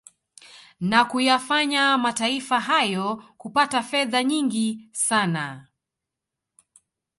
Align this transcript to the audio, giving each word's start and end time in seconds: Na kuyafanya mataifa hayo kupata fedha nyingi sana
Na 0.79 1.05
kuyafanya 1.05 1.97
mataifa 1.97 2.59
hayo 2.59 3.23
kupata 3.37 3.83
fedha 3.83 4.23
nyingi 4.23 4.89
sana 4.91 5.67